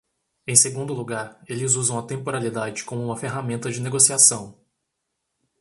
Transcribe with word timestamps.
Em 0.47 0.55
segundo 0.55 0.95
lugar, 0.95 1.39
eles 1.47 1.75
usam 1.75 1.99
a 1.99 2.01
temporalidade 2.01 2.83
como 2.83 3.03
uma 3.03 3.15
ferramenta 3.15 3.69
de 3.69 3.79
negociação. 3.79 4.59